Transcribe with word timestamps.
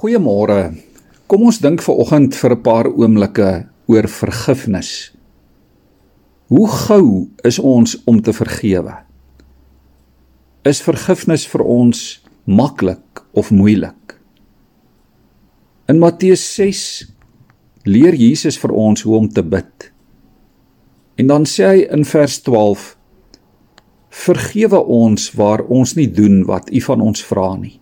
Goeiemôre. 0.00 0.78
Kom 1.28 1.42
ons 1.44 1.58
dink 1.60 1.82
ver 1.84 1.98
oggend 2.00 2.32
vir 2.32 2.54
'n 2.54 2.62
paar 2.64 2.86
oomblikke 2.88 3.68
oor 3.86 4.06
vergifnis. 4.08 5.12
Hoe 6.48 6.68
gou 6.68 7.28
is 7.44 7.58
ons 7.58 7.98
om 8.06 8.22
te 8.22 8.32
vergewe? 8.32 8.94
Is 10.64 10.80
vergifnis 10.80 11.44
vir 11.46 11.60
ons 11.60 12.24
maklik 12.46 13.20
of 13.34 13.50
moeilik? 13.50 14.16
In 15.88 15.98
Matteus 15.98 16.54
6 16.54 17.12
leer 17.84 18.14
Jesus 18.14 18.56
vir 18.56 18.72
ons 18.72 19.02
hoe 19.02 19.16
om 19.16 19.28
te 19.28 19.42
bid. 19.42 19.92
En 21.16 21.26
dan 21.26 21.44
sê 21.44 21.64
hy 21.64 21.86
in 21.92 22.04
vers 22.04 22.40
12: 22.40 22.96
Vergewe 24.08 24.80
ons 24.80 25.32
waar 25.32 25.60
ons 25.60 25.94
nie 25.94 26.08
doen 26.08 26.46
wat 26.46 26.72
U 26.72 26.80
van 26.80 27.00
ons 27.00 27.24
vra 27.24 27.56
nie 27.56 27.80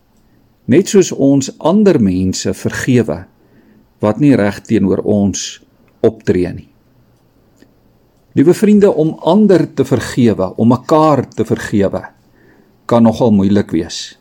net 0.69 0.91
soos 0.93 1.11
ons 1.13 1.51
ander 1.59 1.97
mense 2.01 2.53
vergewe 2.55 3.23
wat 4.05 4.21
nie 4.23 4.35
reg 4.39 4.61
teenoor 4.69 5.03
ons 5.03 5.59
optree 6.05 6.51
nie. 6.53 6.69
Liewe 8.39 8.55
vriende, 8.55 8.93
om 8.93 9.17
ander 9.27 9.65
te 9.75 9.83
vergewe, 9.89 10.53
om 10.61 10.69
mekaar 10.71 11.25
te 11.33 11.43
vergewe, 11.49 12.05
kan 12.87 13.03
nogal 13.03 13.33
moeilik 13.35 13.73
wees. 13.75 14.19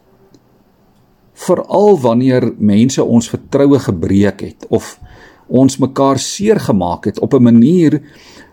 Veral 1.37 1.99
wanneer 2.01 2.47
mense 2.57 3.03
ons 3.03 3.29
vertroue 3.29 3.77
gebreek 3.83 4.41
het 4.41 4.65
of 4.73 4.95
ons 5.47 5.77
mekaar 5.79 6.17
seer 6.19 6.59
gemaak 6.59 7.05
het 7.11 7.19
op 7.19 7.33
'n 7.33 7.43
manier 7.43 8.01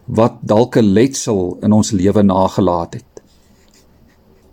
wat 0.06 0.36
dalk 0.42 0.76
'n 0.76 0.92
letsel 0.92 1.58
in 1.62 1.72
ons 1.72 1.92
lewe 1.92 2.22
nagelaat 2.22 2.94
het. 2.94 3.14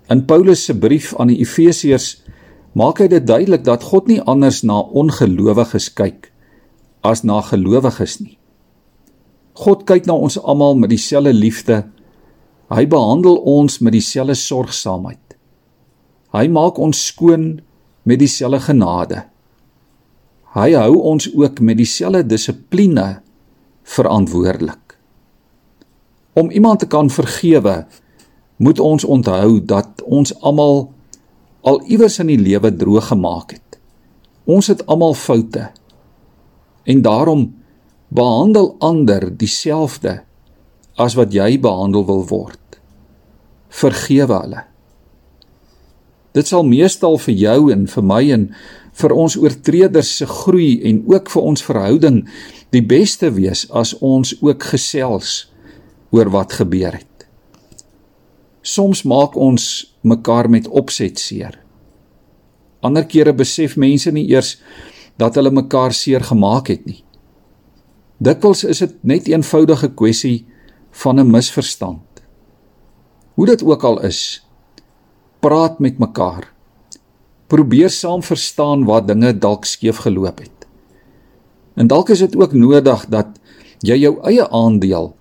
In 0.09 0.26
Paulus 0.26 0.63
se 0.63 0.77
brief 0.77 1.15
aan 1.15 1.27
die 1.27 1.39
Efesiërs 1.39 2.23
maak 2.77 3.02
hy 3.03 3.07
dit 3.11 3.25
duidelik 3.27 3.63
dat 3.67 3.84
God 3.91 4.07
nie 4.07 4.21
anders 4.21 4.61
na 4.63 4.79
ongelowiges 4.79 5.91
kyk 5.98 6.29
as 7.03 7.23
na 7.25 7.41
gelowiges 7.41 8.20
nie. 8.21 8.38
God 9.62 9.84
kyk 9.90 10.07
na 10.07 10.15
ons 10.15 10.37
almal 10.40 10.77
met 10.79 10.91
dieselfde 10.93 11.34
liefde. 11.34 11.82
Hy 12.71 12.85
behandel 12.87 13.41
ons 13.49 13.82
met 13.84 13.93
dieselfde 13.93 14.37
sorgsaamheid. 14.37 15.35
Hy 16.32 16.45
maak 16.48 16.79
ons 16.79 17.01
skoon 17.12 17.60
met 18.07 18.21
dieselfde 18.21 18.62
genade. 18.70 19.26
Hy 20.55 20.71
hou 20.76 20.95
ons 21.12 21.27
ook 21.35 21.60
met 21.60 21.79
dieselfde 21.79 22.23
dissipline 22.27 23.21
verantwoordelik. 23.84 24.95
Om 26.34 26.51
iemand 26.51 26.79
te 26.79 26.88
kan 26.88 27.10
vergewe, 27.12 27.85
moet 28.62 28.79
ons 28.79 29.04
onthou 29.04 29.60
dat 29.65 30.01
ons 30.05 30.32
almal 30.40 30.91
al 31.62 31.81
iewers 31.85 32.20
in 32.21 32.31
die 32.31 32.40
lewe 32.41 32.71
droog 32.76 33.12
gemaak 33.12 33.55
het. 33.57 33.79
Ons 34.49 34.71
het 34.71 34.85
almal 34.90 35.13
foute. 35.13 35.70
En 36.84 37.01
daarom 37.05 37.45
behandel 38.09 38.76
ander 38.79 39.29
dieselfde 39.37 40.21
as 40.99 41.15
wat 41.15 41.34
jy 41.34 41.55
behandel 41.62 42.05
wil 42.05 42.26
word. 42.27 42.82
Vergewe 43.71 44.41
hulle. 44.41 44.63
Dit 46.35 46.48
sal 46.48 46.63
meestal 46.67 47.17
vir 47.20 47.35
jou 47.35 47.59
en 47.73 47.85
vir 47.91 48.05
my 48.07 48.23
en 48.35 48.49
vir 49.01 49.15
ons 49.15 49.37
oortreders 49.39 50.12
se 50.20 50.27
groei 50.27 50.82
en 50.87 51.04
ook 51.12 51.32
vir 51.32 51.48
ons 51.54 51.63
verhouding 51.63 52.21
die 52.76 52.84
beste 52.84 53.32
wees 53.35 53.65
as 53.76 53.93
ons 53.99 54.34
ook 54.39 54.63
gesels 54.73 55.51
oor 56.12 56.32
wat 56.32 56.55
gebeur 56.59 56.99
het. 56.99 57.10
Soms 58.62 59.04
maak 59.04 59.35
ons 59.35 59.63
mekaar 60.01 60.49
met 60.49 60.67
opset 60.67 61.20
seer. 61.20 61.57
Ander 62.81 63.05
kere 63.05 63.34
besef 63.34 63.77
mense 63.77 64.12
nie 64.12 64.28
eers 64.29 64.59
dat 65.17 65.35
hulle 65.38 65.51
mekaar 65.53 65.94
seer 65.94 66.22
gemaak 66.25 66.69
het 66.73 66.85
nie. 66.85 67.01
Dikwels 68.22 68.63
is 68.63 68.79
dit 68.79 68.94
net 69.03 69.28
'n 69.28 69.41
eenvoudige 69.41 69.89
kwessie 69.89 70.45
van 70.91 71.19
'n 71.19 71.31
misverstand. 71.31 72.22
Hoe 73.33 73.45
dit 73.45 73.63
ook 73.63 73.83
al 73.83 74.01
is, 74.01 74.45
praat 75.39 75.79
met 75.79 75.97
mekaar. 75.97 76.53
Probeer 77.47 77.89
saam 77.89 78.23
verstaan 78.23 78.85
waar 78.85 79.05
dinge 79.05 79.38
dalk 79.38 79.66
skeef 79.66 79.97
geloop 79.97 80.39
het. 80.39 80.67
En 81.75 81.88
dalk 81.88 82.09
is 82.09 82.19
dit 82.19 82.35
ook 82.35 82.53
nodig 82.53 83.05
dat 83.09 83.28
jy 83.79 83.95
jou 83.95 84.19
eie 84.23 84.49
aandeel 84.49 85.16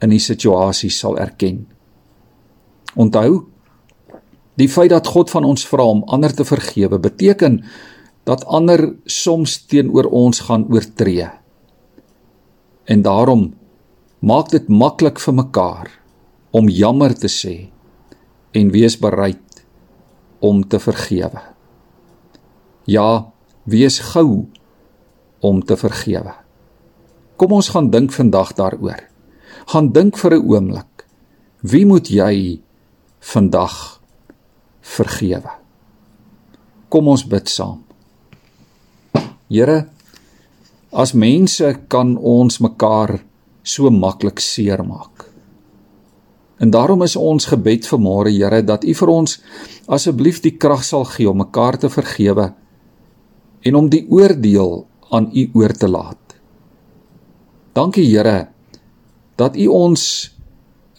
in 0.00 0.08
die 0.08 0.22
situasie 0.22 0.90
sal 0.90 1.18
erken. 1.18 1.66
Onthou, 2.94 3.46
die 4.54 4.68
feit 4.68 4.90
dat 4.90 5.06
God 5.06 5.30
van 5.30 5.44
ons 5.44 5.66
vra 5.66 5.86
om 5.86 6.02
ander 6.06 6.34
te 6.34 6.44
vergewe, 6.44 6.98
beteken 6.98 7.60
dat 8.28 8.44
ander 8.44 8.96
soms 9.04 9.64
teenoor 9.66 10.10
ons 10.10 10.42
gaan 10.48 10.66
oortree. 10.70 11.28
En 12.84 13.02
daarom 13.02 13.52
maak 14.20 14.50
dit 14.52 14.68
maklik 14.68 15.20
vir 15.22 15.34
mekaar 15.34 15.90
om 16.50 16.68
jammer 16.68 17.14
te 17.14 17.30
sê 17.30 17.70
en 18.52 18.72
wees 18.74 18.98
bereid 18.98 19.62
om 20.40 20.62
te 20.66 20.80
vergewe. 20.82 21.40
Ja, 22.90 23.30
wees 23.64 24.00
gou 24.12 24.46
om 25.40 25.62
te 25.64 25.76
vergewe. 25.76 26.34
Kom 27.40 27.54
ons 27.56 27.70
gaan 27.72 27.88
dink 27.92 28.12
vandag 28.12 28.52
daaroor. 28.58 29.00
Gaan 29.72 29.92
dink 29.92 30.18
vir 30.18 30.34
'n 30.34 30.44
oomblik. 30.44 31.06
Wie 31.62 31.86
moet 31.86 32.08
jy 32.08 32.60
vandag 33.20 34.00
vergewe. 34.80 35.52
Kom 36.88 37.08
ons 37.08 37.24
bid 37.28 37.48
saam. 37.48 37.82
Here, 39.50 39.84
as 40.90 41.12
mense 41.14 41.66
kan 41.90 42.16
ons 42.16 42.58
mekaar 42.62 43.20
so 43.62 43.90
maklik 43.90 44.40
seermaak. 44.42 45.26
En 46.60 46.70
daarom 46.70 47.02
is 47.02 47.16
ons 47.16 47.46
gebed 47.46 47.86
vanmôre, 47.88 48.32
Here, 48.32 48.62
dat 48.62 48.84
U 48.84 48.94
vir 48.94 49.12
ons 49.12 49.38
asseblief 49.88 50.42
die 50.44 50.56
krag 50.60 50.82
sal 50.84 51.06
gee 51.08 51.28
om 51.30 51.40
mekaar 51.40 51.78
te 51.80 51.88
vergewe 51.88 52.50
en 53.64 53.76
om 53.76 53.88
die 53.92 54.04
oordeel 54.08 54.84
aan 55.10 55.30
U 55.32 55.46
oor 55.54 55.72
te 55.72 55.88
laat. 55.88 56.36
Dankie 57.72 58.04
Here 58.04 58.50
dat 59.40 59.56
U 59.56 59.66
ons 59.72 60.02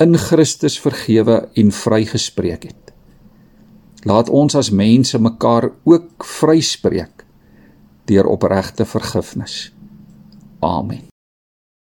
in 0.01 0.17
Christus 0.17 0.79
vergewe 0.81 1.49
en 1.53 1.71
vrygespreek 1.71 2.63
het. 2.63 2.93
Laat 4.09 4.29
ons 4.29 4.55
as 4.57 4.71
mense 4.73 5.19
mekaar 5.21 5.69
ook 5.85 6.25
vryspreek 6.25 7.25
deur 8.09 8.25
opregte 8.25 8.85
vergifnis. 8.85 9.69
Amen. 10.59 11.10